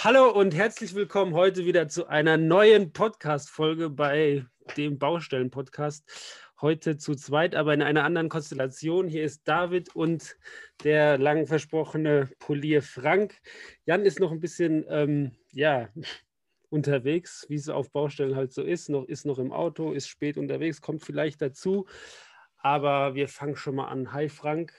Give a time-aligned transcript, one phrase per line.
[0.00, 4.46] Hallo und herzlich willkommen heute wieder zu einer neuen Podcast-Folge bei
[4.76, 6.08] dem Baustellen-Podcast.
[6.60, 9.08] Heute zu zweit, aber in einer anderen Konstellation.
[9.08, 10.36] Hier ist David und
[10.84, 13.40] der lang versprochene Polier Frank.
[13.86, 15.88] Jan ist noch ein bisschen, ähm, ja,
[16.70, 18.90] unterwegs, wie es auf Baustellen halt so ist.
[18.90, 21.88] Noch, ist noch im Auto, ist spät unterwegs, kommt vielleicht dazu.
[22.58, 24.12] Aber wir fangen schon mal an.
[24.12, 24.72] Hi Frank.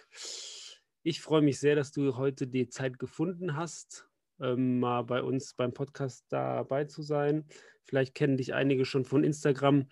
[1.03, 4.08] Ich freue mich sehr, dass du heute die Zeit gefunden hast
[4.41, 7.45] ähm, mal bei uns beim Podcast dabei zu sein.
[7.83, 9.87] Vielleicht kennen dich einige schon von Instagram.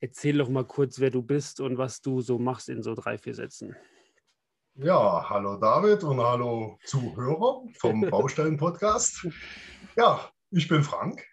[0.00, 3.18] Erzähl doch mal kurz, wer du bist und was du so machst in so drei,
[3.18, 3.76] vier Sätzen.
[4.74, 9.26] Ja, hallo David und hallo Zuhörer vom Baustellen-Podcast.
[9.96, 11.26] Ja, ich bin Frank,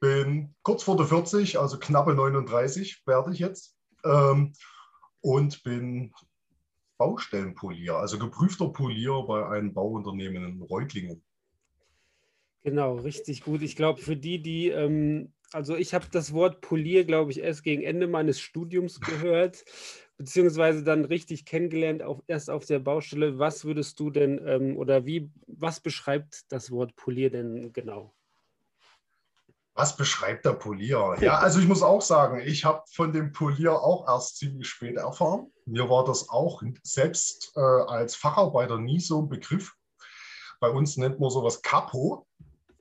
[0.00, 4.54] bin kurz vor der 40, also knappe 39 werde ich jetzt ähm,
[5.20, 6.14] und bin
[6.96, 11.22] Baustellenpolier, also geprüfter Polier bei einem Bauunternehmen in Reutlingen.
[12.68, 13.62] Genau, richtig gut.
[13.62, 17.64] Ich glaube, für die, die, ähm, also ich habe das Wort Polier, glaube ich, erst
[17.64, 19.64] gegen Ende meines Studiums gehört,
[20.18, 23.38] beziehungsweise dann richtig kennengelernt, auf, erst auf der Baustelle.
[23.38, 28.14] Was würdest du denn ähm, oder wie, was beschreibt das Wort Polier denn genau?
[29.72, 31.16] Was beschreibt der Polier?
[31.22, 34.96] Ja, also ich muss auch sagen, ich habe von dem Polier auch erst ziemlich spät
[34.96, 35.50] erfahren.
[35.64, 39.74] Mir war das auch selbst äh, als Facharbeiter nie so ein Begriff.
[40.60, 42.27] Bei uns nennt man sowas Capo.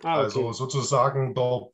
[0.03, 0.23] Ah, okay.
[0.23, 1.67] Also sozusagen der,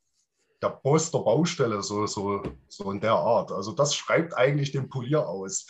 [0.62, 3.52] der Boss der Baustelle, so, so, so in der Art.
[3.52, 5.66] Also das schreibt eigentlich den Polier aus.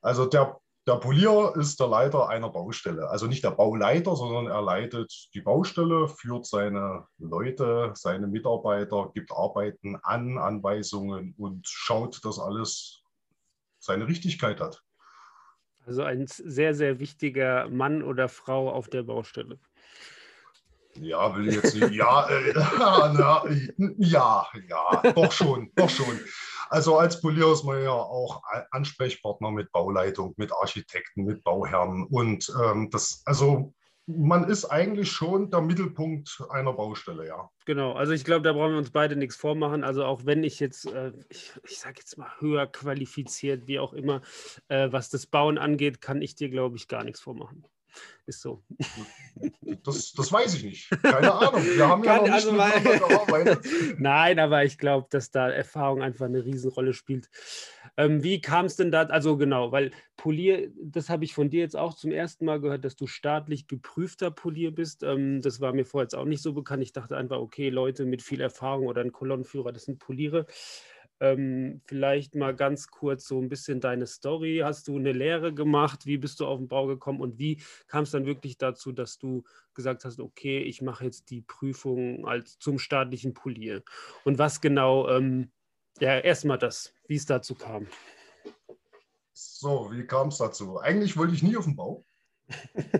[0.00, 3.08] Also der, der Polier ist der Leiter einer Baustelle.
[3.08, 9.32] Also nicht der Bauleiter, sondern er leitet die Baustelle, führt seine Leute, seine Mitarbeiter, gibt
[9.32, 13.02] Arbeiten an, Anweisungen und schaut, dass alles
[13.78, 14.82] seine Richtigkeit hat.
[15.86, 19.58] Also ein sehr, sehr wichtiger Mann oder Frau auf der Baustelle.
[21.00, 21.90] Ja, will ich jetzt nicht.
[21.92, 23.44] Ja, äh, na,
[23.98, 26.20] ja, ja, doch schon, doch schon.
[26.70, 32.04] Also als Polier ist man ja auch Ansprechpartner mit Bauleitung, mit Architekten, mit Bauherren.
[32.10, 33.74] Und ähm, das, also
[34.06, 37.50] man ist eigentlich schon der Mittelpunkt einer Baustelle, ja.
[37.64, 39.82] Genau, also ich glaube, da brauchen wir uns beide nichts vormachen.
[39.84, 43.92] Also auch wenn ich jetzt, äh, ich, ich sage jetzt mal, höher qualifiziert, wie auch
[43.92, 44.20] immer,
[44.68, 47.64] äh, was das Bauen angeht, kann ich dir, glaube ich, gar nichts vormachen.
[48.26, 48.62] Ist so.
[49.84, 50.90] Das, das weiß ich nicht.
[51.02, 51.62] Keine Ahnung.
[51.62, 53.66] Wir haben ja noch also nicht mal, gearbeitet.
[53.98, 57.28] Nein, aber ich glaube, dass da Erfahrung einfach eine Riesenrolle spielt.
[57.98, 59.02] Ähm, wie kam es denn da?
[59.02, 62.84] Also genau, weil Polier, das habe ich von dir jetzt auch zum ersten Mal gehört,
[62.84, 65.02] dass du staatlich geprüfter Polier bist.
[65.02, 66.82] Ähm, das war mir vorher jetzt auch nicht so bekannt.
[66.82, 70.46] Ich dachte einfach, okay, Leute mit viel Erfahrung oder ein Kolonnenführer, das sind Poliere.
[71.24, 74.60] Ähm, vielleicht mal ganz kurz so ein bisschen deine Story.
[74.62, 76.04] Hast du eine Lehre gemacht?
[76.04, 77.22] Wie bist du auf den Bau gekommen?
[77.22, 79.42] Und wie kam es dann wirklich dazu, dass du
[79.72, 83.82] gesagt hast, okay, ich mache jetzt die Prüfung als zum staatlichen Polier?
[84.24, 85.50] Und was genau, ähm,
[85.98, 87.86] ja, erstmal das, wie es dazu kam.
[89.32, 90.78] So, wie kam es dazu?
[90.78, 92.04] Eigentlich wollte ich nie auf den Bau.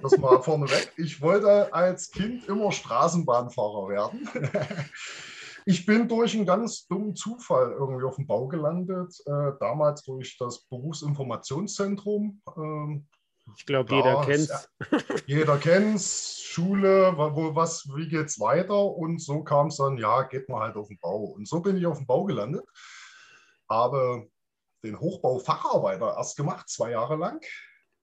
[0.01, 0.93] Das mal vorneweg.
[0.97, 4.29] Ich wollte als Kind immer Straßenbahnfahrer werden.
[5.67, 10.37] Ich bin durch einen ganz dummen Zufall irgendwie auf dem Bau gelandet, äh, damals durch
[10.39, 12.43] das Berufsinformationszentrum.
[12.57, 13.09] Ähm,
[13.57, 14.69] ich glaube, jeder kennt es.
[15.27, 18.85] Jeder kennt es, Schule, wo, was, wie geht's weiter?
[18.85, 21.25] Und so kam es dann, ja, geht man halt auf den Bau.
[21.25, 22.65] Und so bin ich auf dem Bau gelandet.
[23.69, 24.29] Habe
[24.83, 27.45] den Hochbaufacharbeiter erst gemacht, zwei Jahre lang.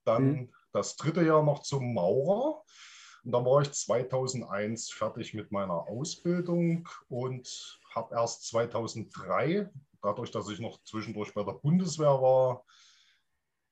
[0.04, 0.54] Dann mhm.
[0.74, 2.64] das dritte Jahr noch zum Maurer.
[3.24, 9.70] Und dann war ich 2001 fertig mit meiner Ausbildung und habe erst 2003,
[10.02, 12.64] dadurch, dass ich noch zwischendurch bei der Bundeswehr war,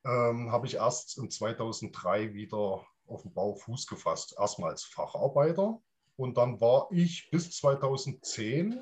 [0.06, 4.36] ähm, habe ich erst in 2003 wieder auf dem Bau Fuß gefasst.
[4.38, 5.82] Erstmal als Facharbeiter
[6.16, 8.80] und dann war ich bis 2010,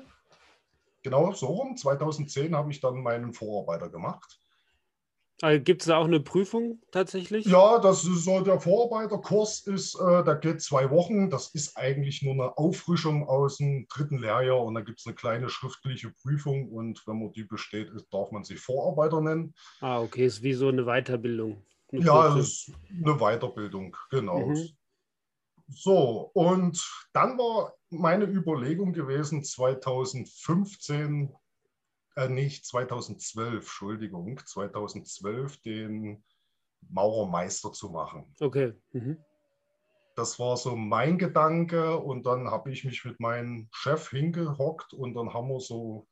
[1.02, 4.38] genau so rum, 2010 habe ich dann meinen Vorarbeiter gemacht.
[5.40, 7.46] Also Gibt es da auch eine Prüfung tatsächlich?
[7.46, 11.30] Ja, das ist so der Vorarbeiterkurs ist, äh, der geht zwei Wochen.
[11.30, 15.14] Das ist eigentlich nur eine Auffrischung aus dem dritten Lehrjahr und da gibt es eine
[15.14, 19.54] kleine schriftliche Prüfung und wenn man die besteht, darf man sich Vorarbeiter nennen.
[19.80, 21.62] Ah, okay, ist wie so eine Weiterbildung.
[21.92, 24.48] Eine ja, es ist eine Weiterbildung, genau.
[24.48, 24.68] Mhm.
[25.68, 26.82] So, und
[27.12, 31.32] dann war meine Überlegung gewesen, 2015
[32.18, 36.24] äh, nicht 2012, Entschuldigung, 2012 den
[36.90, 38.34] Maurermeister zu machen.
[38.40, 38.72] Okay.
[38.92, 39.18] Mhm.
[40.16, 45.14] Das war so mein Gedanke und dann habe ich mich mit meinem Chef hingehockt und
[45.14, 46.08] dann haben wir so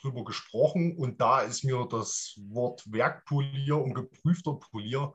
[0.00, 5.12] drüber gesprochen und da ist mir das Wort Werkpolier und geprüfter Polier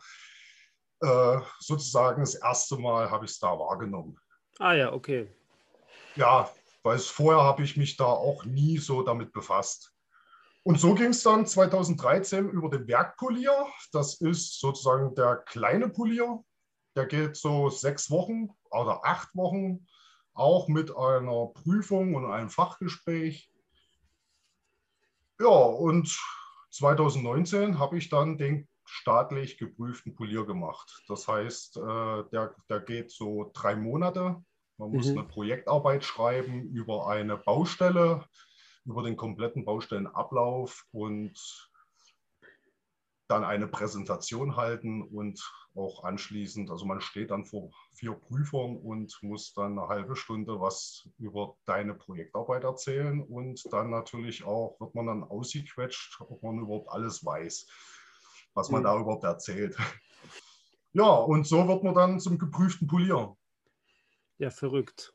[0.99, 4.19] äh, sozusagen das erste Mal habe ich es da wahrgenommen.
[4.59, 5.27] Ah ja, okay.
[6.15, 6.51] ja,
[6.83, 9.91] weil vorher habe ich mich da auch nie so damit befasst.
[10.63, 13.65] Und so ging es dann 2013 über den Werkpolier.
[13.91, 16.43] Das ist sozusagen der kleine Polier.
[16.95, 19.87] Der geht so sechs Wochen oder acht Wochen,
[20.33, 23.49] auch mit einer Prüfung und einem Fachgespräch.
[25.39, 26.15] Ja, und
[26.69, 31.01] 2019 habe ich dann den staatlich geprüften Polier gemacht.
[31.07, 34.43] Das heißt, äh, der, der geht so drei Monate.
[34.77, 35.19] Man muss mhm.
[35.19, 38.25] eine Projektarbeit schreiben über eine Baustelle,
[38.85, 41.71] über den kompletten Baustellenablauf und
[43.31, 45.41] dann eine Präsentation halten und
[45.73, 50.59] auch anschließend, also man steht dann vor vier Prüfern und muss dann eine halbe Stunde
[50.59, 56.59] was über deine Projektarbeit erzählen und dann natürlich auch wird man dann ausgequetscht, ob man
[56.59, 57.67] überhaupt alles weiß,
[58.53, 58.85] was man mhm.
[58.85, 59.77] da überhaupt erzählt.
[60.93, 63.37] Ja, und so wird man dann zum geprüften Polier.
[64.39, 65.13] Ja, verrückt.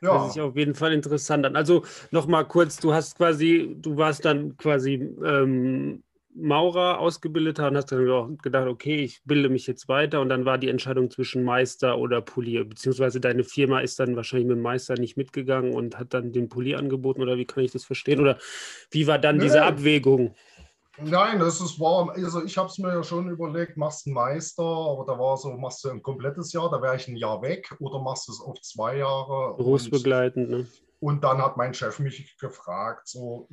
[0.00, 0.14] Ja.
[0.14, 1.56] Das ist auf jeden Fall interessant an.
[1.56, 4.94] Also nochmal kurz, du hast quasi, du warst dann quasi
[5.24, 6.02] ähm,
[6.38, 10.58] Maurer ausgebildeter und hast dann gedacht, okay, ich bilde mich jetzt weiter und dann war
[10.58, 14.94] die Entscheidung zwischen Meister oder Polier, beziehungsweise deine Firma ist dann wahrscheinlich mit dem Meister
[14.94, 18.38] nicht mitgegangen und hat dann den Polier angeboten oder wie kann ich das verstehen oder
[18.90, 19.44] wie war dann nee.
[19.44, 20.34] diese Abwägung?
[20.98, 22.10] Nein, das ist wahr.
[22.14, 25.36] Also ich habe es mir ja schon überlegt, machst du einen Meister, aber da war
[25.36, 28.32] so, machst du ein komplettes Jahr, da wäre ich ein Jahr weg oder machst du
[28.32, 29.56] es auf zwei Jahre.
[29.56, 30.66] Berufsbegleitend, und, ne?
[31.00, 33.48] Und dann hat mein Chef mich gefragt, so,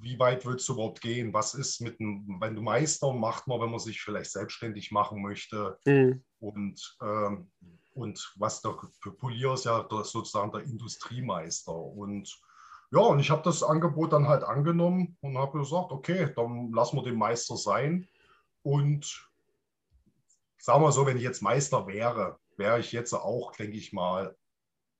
[0.00, 1.32] wie weit willst du überhaupt gehen?
[1.32, 5.22] Was ist mit einem, wenn du Meister macht man, wenn man sich vielleicht selbstständig machen
[5.22, 5.78] möchte?
[5.86, 6.22] Mhm.
[6.40, 7.50] Und, ähm,
[7.94, 8.76] und was der
[9.18, 11.74] Polier ist ja sozusagen der Industriemeister.
[11.74, 12.38] Und
[12.94, 16.96] ja, und ich habe das Angebot dann halt angenommen und habe gesagt, okay, dann lassen
[16.96, 18.06] wir den Meister sein.
[18.62, 19.28] Und
[20.58, 24.36] sagen wir so, wenn ich jetzt Meister wäre, wäre ich jetzt auch, denke ich mal,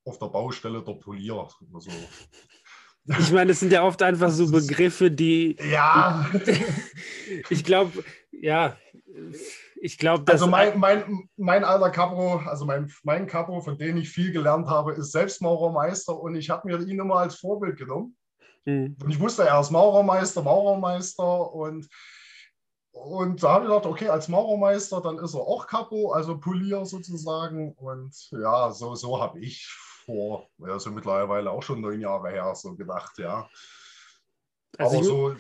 [0.05, 1.49] auf der Baustelle der Polier.
[1.73, 1.91] Also,
[3.20, 5.56] ich meine, es sind ja oft einfach so Begriffe, die.
[5.70, 6.29] Ja.
[7.49, 8.76] ich glaube, ja.
[9.84, 14.08] Ich glaube, Also mein, mein, mein alter Capo, also mein, mein Capo, von dem ich
[14.08, 18.16] viel gelernt habe, ist selbst Maurermeister und ich habe mir ihn immer als Vorbild genommen.
[18.64, 18.96] Mhm.
[19.02, 21.86] Und ich wusste, er ist Maurermeister, Maurermeister und,
[22.92, 26.86] und da habe ich gedacht, okay, als Maurermeister, dann ist er auch Capo, also Polier
[26.86, 27.75] sozusagen.
[27.75, 29.69] Und ja, so, so habe ich
[30.06, 33.50] vor, also mittlerweile auch schon neun Jahre her, so gedacht, ja.
[34.78, 35.36] Also Aber so.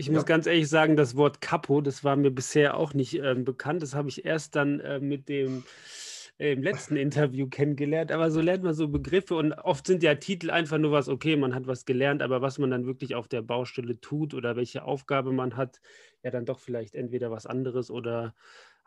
[0.00, 0.14] Ich ja.
[0.14, 3.82] muss ganz ehrlich sagen, das Wort Capo, das war mir bisher auch nicht äh, bekannt.
[3.82, 5.62] Das habe ich erst dann äh, mit dem
[6.38, 8.10] äh, im letzten Interview kennengelernt.
[8.10, 11.36] Aber so lernt man so Begriffe und oft sind ja Titel einfach nur was, okay,
[11.36, 14.84] man hat was gelernt, aber was man dann wirklich auf der Baustelle tut oder welche
[14.84, 15.82] Aufgabe man hat,
[16.22, 18.34] ja dann doch vielleicht entweder was anderes oder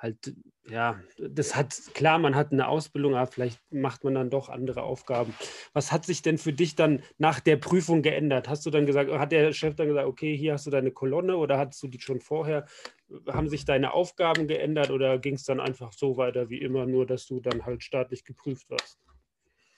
[0.03, 0.35] halt,
[0.69, 4.83] ja, das hat, klar, man hat eine Ausbildung, aber vielleicht macht man dann doch andere
[4.83, 5.33] Aufgaben.
[5.71, 8.49] Was hat sich denn für dich dann nach der Prüfung geändert?
[8.49, 11.37] Hast du dann gesagt, hat der Chef dann gesagt, okay, hier hast du deine Kolonne
[11.37, 12.65] oder hattest du die schon vorher?
[13.27, 17.05] Haben sich deine Aufgaben geändert oder ging es dann einfach so weiter wie immer, nur
[17.05, 18.99] dass du dann halt staatlich geprüft warst?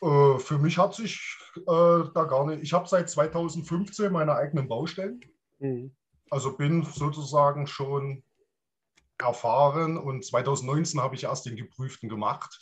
[0.02, 2.64] Äh, für mich hat sich äh, da gar nicht.
[2.64, 5.22] Ich habe seit 2015 meine eigenen Baustellen.
[5.60, 5.96] Mhm.
[6.32, 8.24] Also bin sozusagen schon
[9.18, 12.60] erfahren und 2019 habe ich erst den Geprüften gemacht.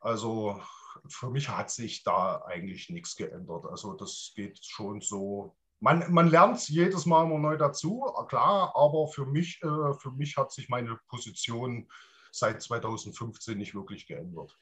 [0.00, 0.60] Also
[1.08, 3.66] für mich hat sich da eigentlich nichts geändert.
[3.66, 5.56] Also das geht schon so.
[5.80, 10.36] Man, man lernt jedes Mal immer neu dazu, klar, aber für mich, äh, für mich
[10.36, 11.90] hat sich meine Position
[12.30, 14.56] seit 2015 nicht wirklich geändert.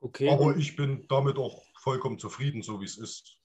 [0.00, 0.30] Okay.
[0.30, 3.37] Aber ich bin damit auch vollkommen zufrieden, so wie es ist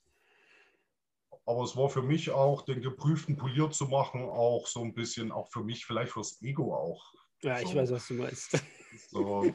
[1.46, 5.32] aber es war für mich auch, den geprüften poliert zu machen, auch so ein bisschen,
[5.32, 7.14] auch für mich, vielleicht fürs Ego auch.
[7.42, 8.64] Ja, so, ich weiß, was du meinst.
[9.10, 9.52] So,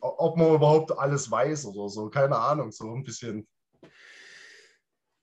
[0.00, 3.46] ob man überhaupt alles weiß oder so, keine Ahnung, so ein bisschen.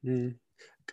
[0.03, 0.39] Hm.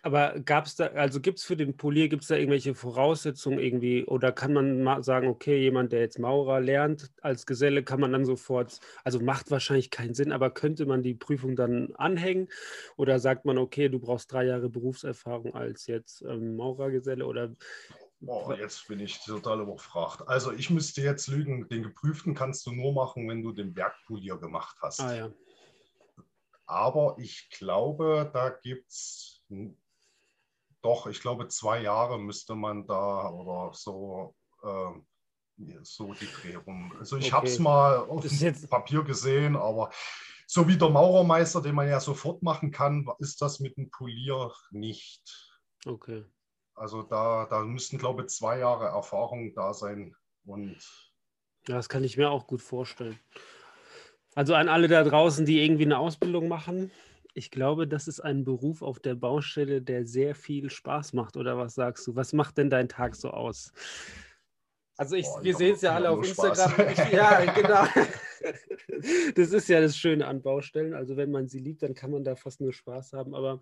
[0.05, 3.57] Aber gab es da, also gibt es für den Polier, gibt es da irgendwelche Voraussetzungen
[3.57, 7.99] irgendwie oder kann man mal sagen, okay, jemand, der jetzt Maurer lernt als Geselle, kann
[7.99, 12.49] man dann sofort, also macht wahrscheinlich keinen Sinn, aber könnte man die Prüfung dann anhängen
[12.97, 17.51] oder sagt man, okay, du brauchst drei Jahre Berufserfahrung als jetzt ähm, Maurergeselle oder
[18.19, 20.27] Boah, jetzt bin ich total überfragt.
[20.27, 24.37] Also ich müsste jetzt lügen, den Geprüften kannst du nur machen, wenn du den Werkpolier
[24.37, 24.99] gemacht hast.
[24.99, 25.31] Ah, ja.
[26.67, 29.35] Aber ich glaube, da gibt es
[30.85, 34.91] doch, ich glaube, zwei Jahre müsste man da oder so, äh,
[35.81, 36.93] so die Dreh rum.
[36.99, 37.33] Also ich okay.
[37.33, 39.89] habe es mal auf dem Papier gesehen, aber
[40.45, 44.53] so wie der Maurermeister, den man ja sofort machen kann, ist das mit dem Polier
[44.69, 45.57] nicht.
[45.87, 46.23] Okay.
[46.75, 50.15] Also da, da müssten, glaube ich, zwei Jahre Erfahrung da sein.
[50.45, 50.77] Und
[51.67, 53.19] ja, das kann ich mir auch gut vorstellen.
[54.35, 56.91] Also an alle da draußen, die irgendwie eine Ausbildung machen.
[57.37, 61.35] Ich glaube, das ist ein Beruf auf der Baustelle, der sehr viel Spaß macht.
[61.35, 62.15] Oder was sagst du?
[62.15, 63.73] Was macht denn dein Tag so aus?
[64.95, 66.89] Also ich, Boah, wir sehen es ja alle auf Instagram.
[66.89, 67.85] Ich, ja, genau.
[69.35, 70.93] Das ist ja das Schöne an Baustellen.
[70.93, 73.35] Also wenn man sie liebt, dann kann man da fast nur Spaß haben.
[73.35, 73.61] Aber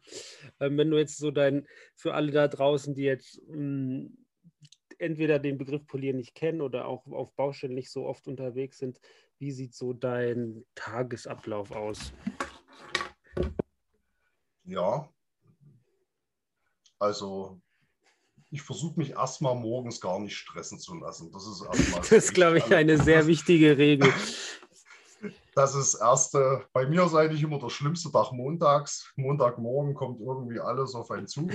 [0.60, 4.18] ähm, wenn du jetzt so dein, für alle da draußen, die jetzt mh, hm,
[5.00, 9.00] entweder den Begriff Polieren nicht kennen oder auch auf Baustellen nicht so oft unterwegs sind,
[9.39, 12.13] wie sieht so dein Tagesablauf aus?
[14.65, 15.10] Ja,
[17.03, 17.60] also
[18.50, 21.32] ich versuche mich erstmal morgens gar nicht stressen zu lassen.
[21.32, 22.00] Das ist erstmal.
[22.01, 24.12] Das ist, glaube ich, eine sehr wichtige Regel.
[25.55, 26.65] Das ist erste.
[26.74, 29.13] Bei mir ist eigentlich immer der schlimmste Tag montags.
[29.15, 31.48] Montagmorgen kommt irgendwie alles auf einen zu.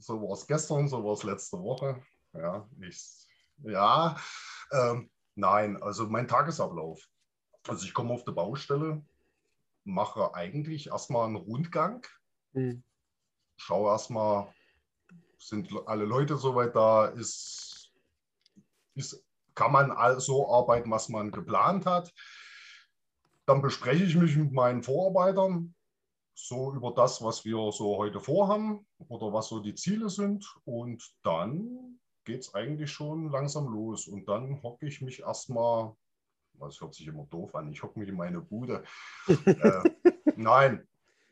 [0.00, 2.02] So war es gestern, so war es letzte Woche.
[2.32, 3.00] Ja, ich,
[3.62, 4.16] ja
[4.72, 7.00] ähm, nein, also mein Tagesablauf.
[7.68, 9.04] Also ich komme auf die Baustelle,
[9.84, 12.06] mache eigentlich erstmal einen Rundgang,
[12.52, 12.82] mhm.
[13.56, 14.52] schaue erstmal,
[15.38, 17.92] sind alle Leute soweit da, ist,
[18.94, 19.22] ist,
[19.54, 22.12] kann man so arbeiten, was man geplant hat.
[23.46, 25.74] Dann bespreche ich mich mit meinen Vorarbeitern
[26.34, 30.44] so über das, was wir so heute vorhaben oder was so die Ziele sind.
[30.64, 34.08] Und dann geht es eigentlich schon langsam los.
[34.08, 35.94] Und dann hocke ich mich erstmal,
[36.60, 38.84] das hört sich immer doof an, ich hocke mich in meine Bude.
[39.28, 39.90] äh,
[40.36, 40.86] nein.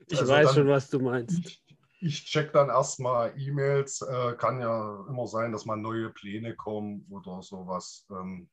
[0.07, 1.39] Ich also weiß dann, schon, was du meinst.
[1.39, 1.65] Ich,
[2.01, 4.03] ich check dann erstmal E-Mails.
[4.03, 8.07] Äh, kann ja immer sein, dass mal neue Pläne kommen oder sowas.
[8.11, 8.49] Ähm,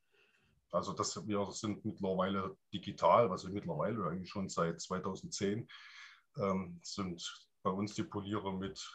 [0.72, 5.68] also das, wir sind mittlerweile digital, also mittlerweile eigentlich schon seit 2010,
[6.38, 8.88] ähm, sind bei uns die Poliere mit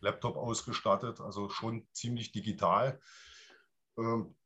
[0.00, 3.00] Laptop ausgestattet, also schon ziemlich digital.
[3.98, 4.36] Ähm,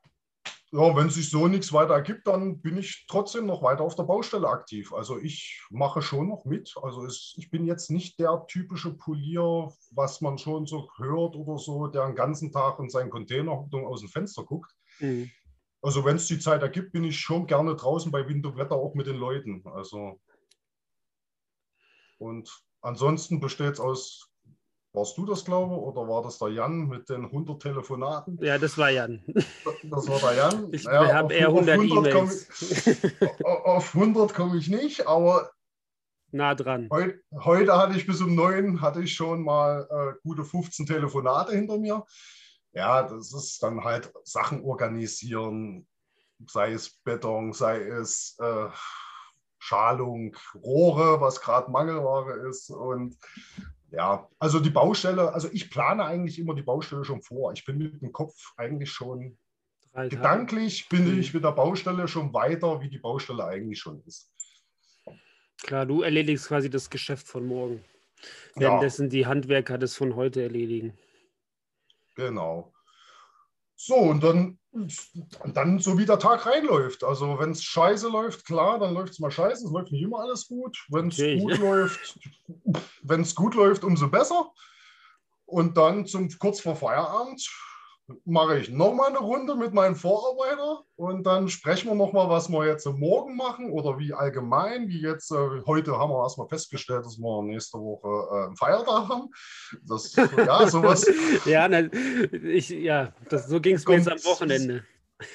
[0.71, 4.03] ja, wenn sich so nichts weiter ergibt, dann bin ich trotzdem noch weiter auf der
[4.03, 4.93] Baustelle aktiv.
[4.93, 6.75] Also ich mache schon noch mit.
[6.83, 11.59] Also es, ich bin jetzt nicht der typische Polier, was man schon so hört oder
[11.59, 14.75] so, der den ganzen Tag in seinen Container aus dem Fenster guckt.
[15.01, 15.31] Mhm.
[15.81, 18.75] Also wenn es die Zeit ergibt, bin ich schon gerne draußen bei Wind und Wetter
[18.75, 19.63] auch mit den Leuten.
[19.65, 20.21] Also
[22.19, 22.51] und
[22.83, 24.28] ansonsten besteht es aus
[24.99, 28.39] warst du das, glaube ich, oder war das der Jan mit den 100 Telefonaten?
[28.43, 29.23] Ja, das war Jan.
[29.85, 30.69] Das war der Jan.
[30.73, 33.05] Ich naja, habe eher 100 E-Mails.
[33.45, 35.51] Auf 100 komme ich nicht, aber
[36.33, 36.89] nah dran.
[36.93, 41.53] Heut, heute hatte ich bis um 9 hatte ich schon mal äh, gute 15 Telefonate
[41.53, 42.05] hinter mir.
[42.73, 45.87] Ja, das ist dann halt Sachen organisieren,
[46.47, 48.69] sei es Beton, sei es äh,
[49.59, 53.17] Schalung, Rohre, was gerade Mangelware ist und
[53.91, 57.53] ja, also die Baustelle, also ich plane eigentlich immer die Baustelle schon vor.
[57.53, 59.39] Ich bin mit dem Kopf eigentlich schon
[59.93, 61.21] Drei gedanklich, bin mhm.
[61.21, 64.33] ich mit der Baustelle schon weiter, wie die Baustelle eigentlich schon ist.
[65.63, 67.85] Klar, du erledigst quasi das Geschäft von morgen.
[68.55, 69.11] Währenddessen ja.
[69.11, 70.97] die Handwerker das von heute erledigen.
[72.15, 72.73] Genau.
[73.77, 74.59] So, und dann,
[75.55, 77.05] dann so wie der Tag reinläuft.
[77.05, 79.67] Also wenn es scheiße läuft, klar, dann läuft es mal scheiße.
[79.67, 80.79] Es läuft nicht immer alles gut.
[80.89, 81.39] Wenn es okay.
[81.39, 82.19] gut läuft,
[83.03, 84.53] wenn es gut läuft, umso besser.
[85.47, 87.49] Und dann zum kurz vor Feierabend
[88.25, 92.67] mache ich nochmal eine Runde mit meinem Vorarbeiter und dann sprechen wir nochmal, was wir
[92.67, 97.19] jetzt morgen machen oder wie allgemein, wie jetzt, äh, heute haben wir erstmal festgestellt, dass
[97.19, 99.29] wir nächste Woche äh, einen Feiertag haben.
[99.87, 101.07] Das, ja, sowas.
[101.45, 101.83] ja, na,
[102.33, 104.85] ich, ja das, so ging es mir jetzt am Wochenende.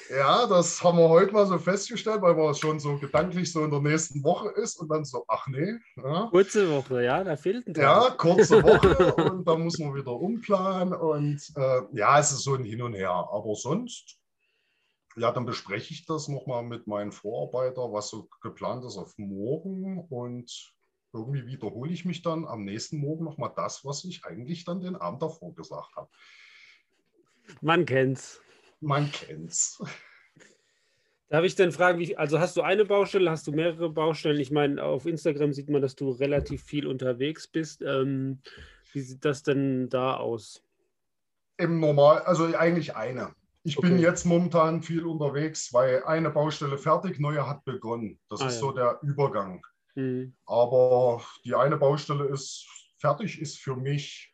[0.08, 3.70] Ja, das haben wir heute mal so festgestellt, weil man schon so gedanklich so in
[3.70, 5.74] der nächsten Woche ist und dann so, ach nee.
[5.96, 6.28] Ja.
[6.30, 7.82] Kurze Woche, ja, da fehlt ein Tag.
[7.82, 12.54] Ja, kurze Woche und dann muss man wieder umplanen und äh, ja, es ist so
[12.54, 13.10] ein Hin und Her.
[13.10, 14.18] Aber sonst,
[15.16, 20.06] ja, dann bespreche ich das nochmal mit meinen Vorarbeiter, was so geplant ist auf morgen
[20.08, 20.72] und
[21.12, 24.96] irgendwie wiederhole ich mich dann am nächsten Morgen nochmal das, was ich eigentlich dann den
[24.96, 26.08] Abend davor gesagt habe.
[27.60, 28.40] Man kennt's.
[28.80, 29.80] Man kennt's.
[31.28, 34.38] Darf ich denn fragen, wie, also hast du eine Baustelle, hast du mehrere Baustellen?
[34.38, 37.82] Ich meine, auf Instagram sieht man, dass du relativ viel unterwegs bist.
[37.82, 38.40] Ähm,
[38.92, 40.62] wie sieht das denn da aus?
[41.56, 43.34] Im Normal, also eigentlich eine.
[43.64, 43.88] Ich okay.
[43.88, 48.20] bin jetzt momentan viel unterwegs, weil eine Baustelle fertig, neue hat begonnen.
[48.28, 48.60] Das ah, ist ja.
[48.60, 49.64] so der Übergang.
[49.94, 50.34] Mhm.
[50.44, 52.66] Aber die eine Baustelle ist
[52.98, 54.33] fertig, ist für mich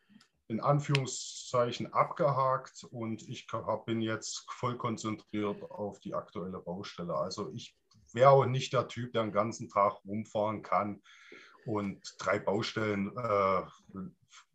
[0.51, 3.47] in Anführungszeichen abgehakt und ich
[3.87, 7.15] bin jetzt voll konzentriert auf die aktuelle Baustelle.
[7.15, 7.77] Also ich
[8.13, 11.03] wäre nicht der Typ, der den ganzen Tag rumfahren kann
[11.67, 13.63] und drei Baustellen äh,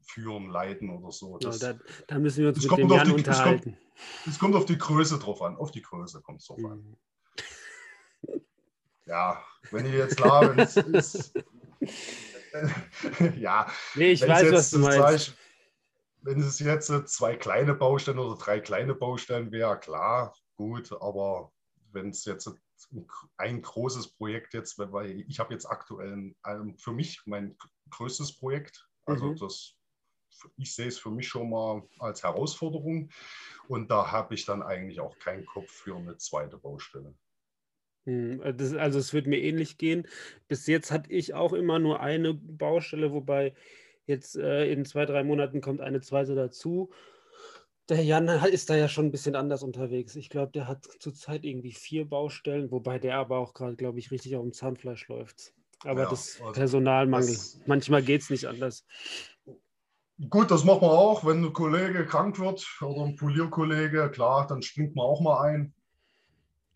[0.02, 1.38] führen, leiten oder so.
[1.38, 3.70] Das, ja, da, da, müssen wir uns mit dem Jan die, unterhalten.
[3.70, 5.56] Es kommt, es kommt, auf die Größe drauf an.
[5.56, 6.66] Auf die Größe kommt es drauf mhm.
[6.66, 6.98] an.
[9.06, 11.34] ja, wenn ich jetzt wenn es ist,
[13.38, 13.66] ja.
[13.96, 15.36] Nee, ich weiß, was du meinst.
[16.26, 21.52] Wenn es jetzt zwei kleine Baustellen oder drei kleine Baustellen wäre, klar, gut, aber
[21.92, 22.50] wenn es jetzt
[23.38, 26.34] ein großes Projekt jetzt, weil ich habe jetzt aktuell
[26.78, 27.56] für mich mein
[27.92, 29.36] größtes Projekt, also mhm.
[29.38, 29.78] das
[30.58, 33.10] ich sehe es für mich schon mal als Herausforderung
[33.70, 37.16] und da habe ich dann eigentlich auch keinen Kopf für eine zweite Baustelle.
[38.06, 40.08] Hm, äh, das, also es wird mir ähnlich gehen.
[40.50, 43.54] Bis jetzt hatte ich auch immer nur eine Baustelle, wobei
[44.06, 46.92] jetzt äh, in zwei, drei Monaten kommt eine zweite dazu.
[47.90, 50.16] Der Jan ist da ja schon ein bisschen anders unterwegs.
[50.16, 54.10] Ich glaube, der hat zurzeit irgendwie vier Baustellen, wobei der aber auch gerade, glaube ich,
[54.10, 55.54] richtig auf dem Zahnfleisch läuft.
[55.84, 57.34] Aber ja, das Personalmangel.
[57.34, 58.86] Das, Manchmal geht es nicht anders.
[60.30, 64.62] Gut, das macht man auch, wenn ein Kollege krank wird oder ein Polierkollege, klar, dann
[64.62, 65.74] springt man auch mal ein.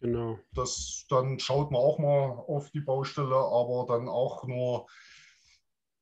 [0.01, 0.39] Genau.
[0.53, 4.87] Das, dann schaut man auch mal auf die Baustelle, aber dann auch nur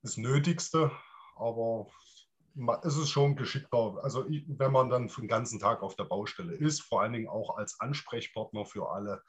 [0.01, 0.91] das Nötigste.
[1.39, 1.87] Aber
[2.83, 6.81] es ist schon geschickter, also wenn man dann den ganzen Tag auf der Baustelle ist,
[6.81, 9.21] vor allen Dingen auch als Ansprechpartner für alle,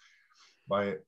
[0.66, 1.04] weil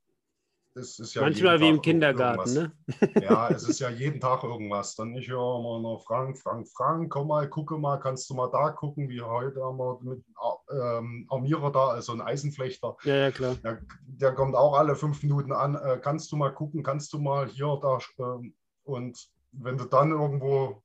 [1.14, 2.72] ja Manchmal wie im Kindergarten, ne?
[3.22, 4.94] Ja, es ist ja jeden Tag irgendwas.
[4.94, 8.50] Dann ich höre immer noch Frank, Frank, Frank, komm mal, gucke mal, kannst du mal
[8.50, 10.24] da gucken, wie heute haben wir mit
[10.70, 12.96] ähm, Armierer da, also ein Eisenflechter.
[13.02, 13.56] Ja, ja, klar.
[13.64, 15.74] Der, der kommt auch alle fünf Minuten an.
[15.74, 17.98] Äh, kannst du mal gucken, kannst du mal hier, da.
[18.18, 18.52] Äh,
[18.84, 20.82] und wenn du dann irgendwo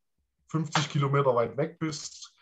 [0.55, 2.33] 50 Kilometer weit weg bist,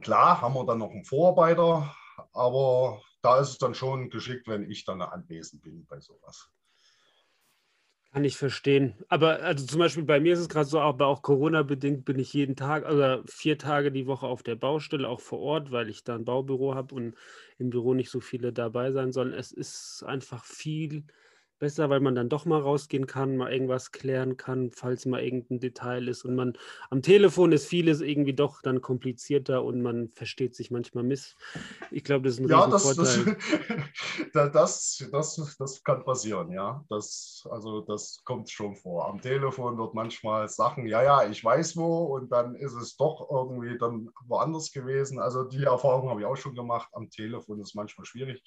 [0.00, 1.94] klar, haben wir dann noch einen Vorarbeiter,
[2.32, 6.50] aber da ist es dann schon geschickt, wenn ich dann anwesend bin bei sowas.
[8.12, 8.94] Kann ich verstehen.
[9.08, 12.32] Aber also zum Beispiel bei mir ist es gerade so, aber auch Corona-bedingt bin ich
[12.32, 16.02] jeden Tag, also vier Tage die Woche auf der Baustelle, auch vor Ort, weil ich
[16.02, 17.14] da ein Baubüro habe und
[17.58, 19.34] im Büro nicht so viele dabei sein sollen.
[19.34, 21.04] Es ist einfach viel
[21.60, 25.60] besser, weil man dann doch mal rausgehen kann, mal irgendwas klären kann, falls mal irgendein
[25.60, 26.24] Detail ist.
[26.24, 26.54] Und man
[26.90, 31.36] am Telefon ist vieles irgendwie doch dann komplizierter und man versteht sich manchmal miss.
[31.92, 33.36] Ich glaube, das ist ein ja, das, Vorteil.
[34.32, 36.84] Das, das, das, das, kann passieren, ja.
[36.88, 39.08] Das, also das kommt schon vor.
[39.08, 43.28] Am Telefon wird manchmal Sachen, ja, ja, ich weiß wo, und dann ist es doch
[43.30, 45.20] irgendwie dann woanders gewesen.
[45.20, 46.88] Also die Erfahrung habe ich auch schon gemacht.
[46.92, 48.42] Am Telefon ist es manchmal schwierig.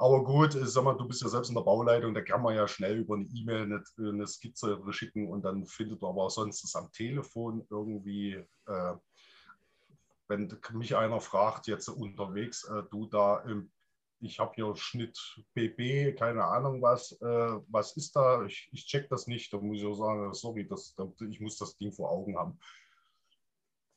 [0.00, 2.66] Aber gut, sag mal, du bist ja selbst in der Bauleitung, da kann man ja
[2.66, 6.74] schnell über eine E-Mail eine, eine, Skizze schicken und dann findet man aber sonst das
[6.74, 8.94] am Telefon irgendwie, äh,
[10.26, 13.44] wenn mich einer fragt, jetzt unterwegs, äh, du da,
[14.20, 15.18] ich habe hier Schnitt
[15.52, 19.80] BB, keine Ahnung was, äh, was ist da, ich, ich check das nicht, da muss
[19.80, 20.96] ich auch sagen, sorry, das,
[21.28, 22.58] ich muss das Ding vor Augen haben.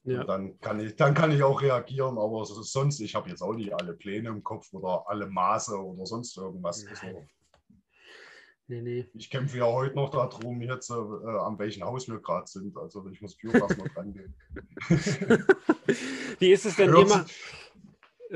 [0.06, 0.26] Ja.
[0.26, 3.74] dann, kann ich, dann kann ich auch reagieren, aber sonst, ich habe jetzt auch nicht
[3.74, 6.86] alle Pläne im Kopf oder alle Maße oder sonst irgendwas.
[6.86, 7.26] Also,
[8.68, 9.06] nee, nee.
[9.13, 12.76] Ich kämpfe ja heute noch darum, jetzt äh, an welchem Haus wir gerade sind.
[12.78, 14.36] Also ich muss Biogas noch rangehen.
[16.39, 17.26] Wie ist es denn immer?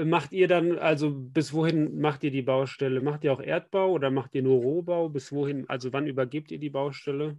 [0.06, 3.02] Macht ihr dann, also bis wohin macht ihr die Baustelle?
[3.02, 5.10] Macht ihr auch Erdbau oder macht ihr nur Rohbau?
[5.10, 7.36] Bis wohin, also wann übergebt ihr die Baustelle?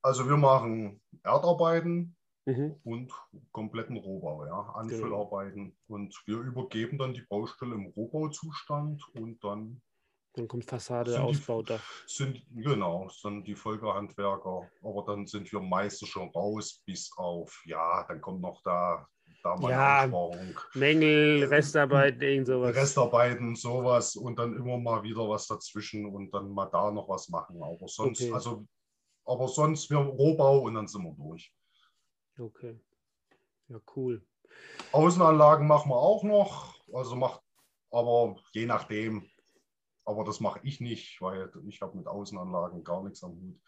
[0.00, 2.14] Also wir machen Erdarbeiten,
[2.48, 2.76] mhm.
[2.84, 3.12] und
[3.52, 5.64] kompletten Rohbau, ja, Anfüllarbeiten.
[5.64, 5.74] Genau.
[5.86, 9.80] Und wir übergeben dann die Baustelle im Rohbauzustand und dann.
[10.34, 11.82] Dann kommt Fassade, Ausbau, Dach.
[12.06, 14.70] Sind, genau, sind die Folgehandwerker.
[14.82, 19.06] Aber dann sind wir meistens schon raus, bis auf, ja, dann kommt noch da
[19.42, 20.10] da mal ja,
[20.74, 22.74] Mängel, Restarbeiten, irgend sowas.
[22.74, 27.28] Restarbeiten, sowas und dann immer mal wieder was dazwischen und dann mal da noch was
[27.28, 27.62] machen.
[27.62, 28.32] Aber sonst, okay.
[28.32, 28.66] also,
[29.24, 31.52] aber sonst wir Rohbau und dann sind wir durch.
[32.38, 32.78] Okay.
[33.68, 34.22] Ja, cool.
[34.92, 36.74] Außenanlagen machen wir auch noch.
[36.92, 37.42] Also macht,
[37.90, 39.28] aber je nachdem.
[40.04, 43.60] Aber das mache ich nicht, weil ich habe mit Außenanlagen gar nichts am Hut.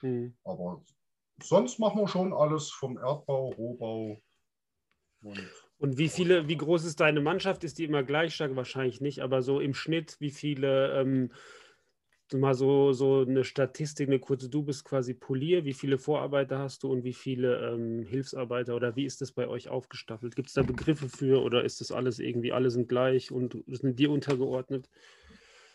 [0.00, 0.36] Hm.
[0.44, 0.82] Aber
[1.42, 4.20] sonst machen wir schon alles vom Erdbau, Rohbau.
[5.22, 7.64] Und, und wie viele, wie groß ist deine Mannschaft?
[7.64, 8.54] Ist die immer gleich stark?
[8.54, 11.32] Wahrscheinlich nicht, aber so im Schnitt, wie viele ähm,
[12.34, 16.82] mal so, so eine Statistik, eine kurze, du bist quasi Polier, wie viele Vorarbeiter hast
[16.82, 20.36] du und wie viele ähm, Hilfsarbeiter oder wie ist das bei euch aufgestaffelt?
[20.36, 23.98] Gibt es da Begriffe für oder ist das alles irgendwie, alle sind gleich und sind
[23.98, 24.88] dir untergeordnet?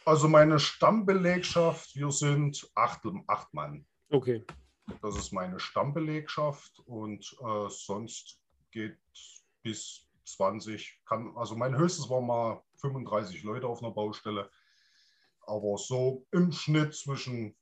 [0.05, 3.85] Also meine Stammbelegschaft, wir sind acht, acht Mann.
[4.09, 4.43] Okay.
[5.01, 8.39] Das ist meine Stammbelegschaft und äh, sonst
[8.71, 8.97] geht
[9.61, 14.49] bis 20, kann, also mein höchstes war mal 35 Leute auf einer Baustelle
[15.47, 17.55] aber so im Schnitt zwischen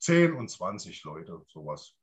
[0.00, 1.94] 10 und 20 Leute, sowas.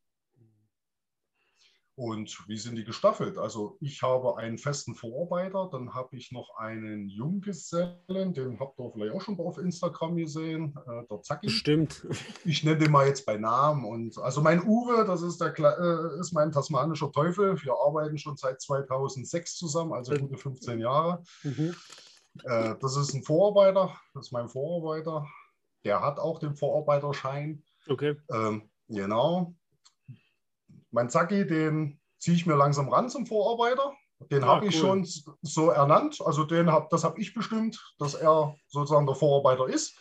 [1.99, 3.37] Und wie sind die gestaffelt?
[3.37, 8.89] Also ich habe einen festen Vorarbeiter, dann habe ich noch einen Junggesellen, den habt ihr
[8.93, 11.49] vielleicht auch schon auf Instagram gesehen, äh, der Zacki.
[11.49, 12.07] Stimmt.
[12.45, 13.83] Ich nenne den mal jetzt bei Namen.
[13.83, 17.61] Und also mein Uwe, das ist, der, äh, ist mein tasmanischer Teufel.
[17.61, 21.21] Wir arbeiten schon seit 2006 zusammen, also gute 15 Jahre.
[21.43, 21.75] Mhm.
[22.45, 25.27] Äh, das ist ein Vorarbeiter, das ist mein Vorarbeiter.
[25.85, 27.63] Der hat auch den Vorarbeiterschein.
[27.87, 28.15] Okay.
[28.31, 29.55] Ähm, genau.
[30.91, 33.93] Mein Zacki, den ziehe ich mir langsam ran zum Vorarbeiter.
[34.31, 35.05] Den ah, habe ich cool.
[35.05, 36.19] schon so ernannt.
[36.21, 39.97] Also den hab, das habe ich bestimmt, dass er sozusagen der Vorarbeiter ist.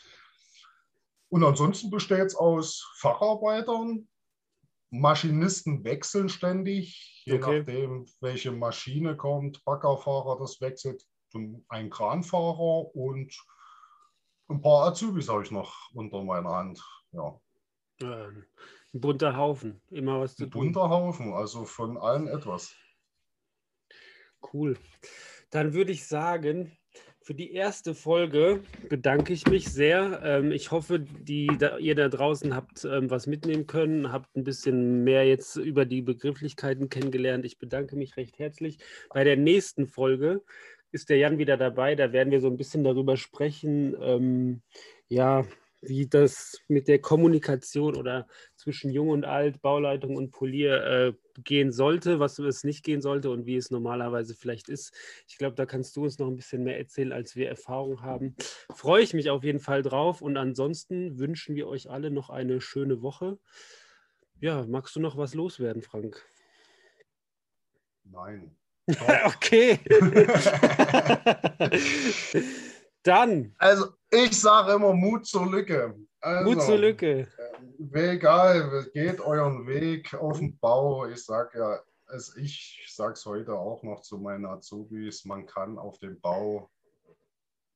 [1.29, 4.09] Und ansonsten besteht es aus Facharbeitern.
[4.91, 7.59] Maschinisten wechseln ständig, je okay.
[7.59, 9.63] nachdem, welche Maschine kommt.
[9.65, 11.05] Baggerfahrer, das wechselt.
[11.35, 13.37] Ein Kranfahrer und
[14.49, 16.83] ein paar Azubis habe ich noch unter meiner Hand.
[17.13, 17.41] Ja.
[18.01, 18.47] Ein
[18.93, 20.63] bunter Haufen, immer was zu ein tun.
[20.67, 22.75] Bunter Haufen, also von allen etwas.
[24.53, 24.79] Cool.
[25.51, 26.79] Dann würde ich sagen,
[27.29, 30.23] für die erste Folge bedanke ich mich sehr.
[30.25, 35.05] Ähm, ich hoffe, die, ihr da draußen habt ähm, was mitnehmen können, habt ein bisschen
[35.05, 37.45] mehr jetzt über die Begrifflichkeiten kennengelernt.
[37.45, 38.79] Ich bedanke mich recht herzlich.
[39.11, 40.43] Bei der nächsten Folge
[40.93, 41.95] ist der Jan wieder dabei.
[41.95, 43.97] Da werden wir so ein bisschen darüber sprechen.
[44.01, 44.63] Ähm,
[45.09, 45.45] ja,
[45.81, 51.13] wie das mit der Kommunikation oder zwischen Jung und Alt, Bauleitung und Polier äh,
[51.45, 54.93] gehen sollte, was es nicht gehen sollte und wie es normalerweise vielleicht ist.
[55.29, 58.35] Ich glaube, da kannst du uns noch ein bisschen mehr erzählen, als wir Erfahrung haben.
[58.75, 62.61] Freue ich mich auf jeden Fall drauf und ansonsten wünschen wir euch alle noch eine
[62.61, 63.39] schöne Woche.
[64.41, 66.25] Ja, magst du noch was loswerden, Frank?
[68.05, 68.57] Nein.
[69.27, 69.79] okay.
[73.03, 73.55] Dann.
[73.59, 75.95] Also, ich sage immer Mut zur Lücke.
[76.21, 77.29] Also, Mut zur Lücke.
[77.93, 81.07] Äh, egal, geht euren Weg auf den Bau.
[81.07, 85.79] Ich sage ja, also ich sage es heute auch noch zu meinen Azubis, man kann
[85.79, 86.71] auf dem Bau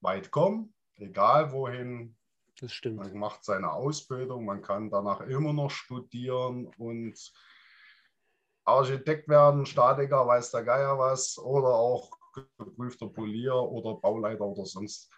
[0.01, 2.17] weit kommen, egal wohin.
[2.61, 2.97] Das stimmt.
[2.97, 7.33] Man macht seine Ausbildung, man kann danach immer noch studieren und
[8.65, 12.11] Architekt werden, Statiker, weiß der Geier was, oder auch
[12.59, 15.11] geprüfter Polier oder Bauleiter oder sonst.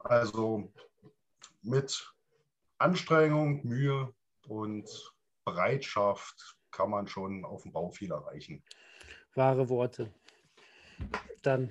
[0.00, 0.72] Also
[1.62, 2.12] mit
[2.78, 4.12] Anstrengung, Mühe
[4.48, 4.88] und
[5.44, 8.62] Bereitschaft kann man schon auf dem Bau viel erreichen.
[9.34, 10.12] Wahre Worte.
[11.42, 11.70] Dann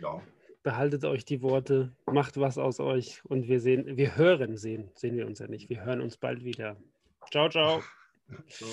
[0.00, 0.20] ja.
[0.62, 5.16] behaltet euch die Worte, macht was aus euch und wir sehen, wir hören, sehen, sehen
[5.16, 5.68] wir uns ja nicht.
[5.68, 6.76] Wir hören uns bald wieder.
[7.30, 7.82] Ciao, ciao.
[8.48, 8.68] ciao.